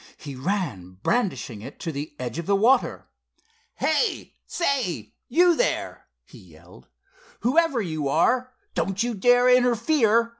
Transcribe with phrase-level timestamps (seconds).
[0.17, 3.07] He ran, brandishing it, to the edge of the water.
[3.75, 6.87] "Hey, say; you there!" he yelled.
[7.41, 10.29] "Whoever you are, don't you dare to interfere.